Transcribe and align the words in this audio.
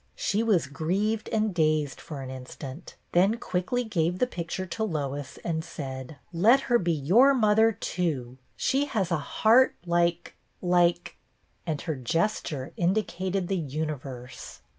She 0.15 0.41
was 0.41 0.65
grieved 0.65 1.29
and 1.29 1.53
dazed 1.53 2.01
for 2.01 2.23
an 2.23 2.31
instant, 2.31 2.95
then 3.11 3.37
quickly 3.37 3.83
gave 3.83 4.17
the 4.17 4.25
picture 4.25 4.65
to 4.65 4.83
Lois 4.83 5.37
and 5.43 5.63
said," 5.63 6.17
Let 6.33 6.61
her 6.61 6.79
be 6.79 6.91
your 6.91 7.35
mother 7.35 7.71
too; 7.73 8.39
she 8.55 8.85
has 8.85 9.11
a 9.11 9.13
A 9.13 9.17
ROOMMATE 9.17 9.25
85 9.25 9.33
heart 9.43 9.75
like— 9.85 10.35
like 10.63 11.17
—"and 11.67 11.81
her 11.81 11.95
gesture 11.95 12.73
indi 12.75 13.03
cated 13.03 13.45
the 13.47 13.55
universe. 13.59 14.61